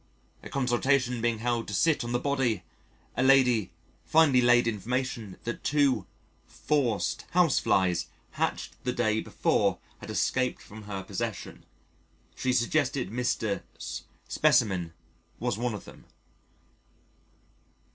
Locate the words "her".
10.85-11.03